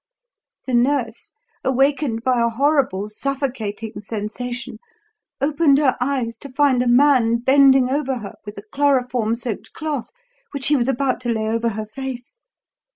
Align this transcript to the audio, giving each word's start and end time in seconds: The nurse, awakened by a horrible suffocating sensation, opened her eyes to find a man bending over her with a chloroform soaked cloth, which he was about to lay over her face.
The 0.65 0.73
nurse, 0.73 1.31
awakened 1.63 2.23
by 2.23 2.41
a 2.41 2.49
horrible 2.49 3.07
suffocating 3.07 3.99
sensation, 3.99 4.79
opened 5.39 5.77
her 5.77 5.95
eyes 6.01 6.39
to 6.39 6.49
find 6.49 6.81
a 6.81 6.87
man 6.87 7.37
bending 7.37 7.87
over 7.91 8.17
her 8.17 8.33
with 8.43 8.57
a 8.57 8.63
chloroform 8.73 9.35
soaked 9.35 9.73
cloth, 9.73 10.09
which 10.53 10.69
he 10.69 10.75
was 10.75 10.87
about 10.87 11.19
to 11.19 11.29
lay 11.29 11.47
over 11.47 11.69
her 11.69 11.85
face. 11.85 12.35